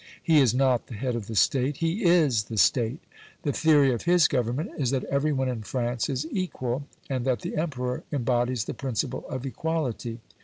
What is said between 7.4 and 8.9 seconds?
the Emperor embodies the